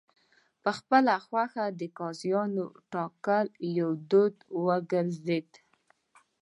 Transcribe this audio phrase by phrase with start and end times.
[0.63, 3.45] په خپله خوښه د قاضیانو ټاکل
[3.79, 4.35] یو دود
[4.65, 5.49] وګرځېد.